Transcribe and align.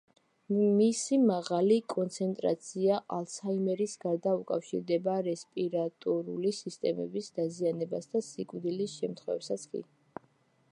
მისი 0.77 1.17
მაღალი 1.25 1.75
კონცენტრაცია 1.93 2.97
ალცჰაიმერის 3.17 3.93
გარდა, 4.05 4.33
უკავშირდება 4.41 5.19
რესპირატორული 5.29 6.55
სისტემების 6.63 7.31
დაზიანებას 7.39 8.13
და 8.17 8.27
სიკვდილის 8.33 9.01
შემთხვევებსაც 9.03 9.71
კი. 9.75 9.87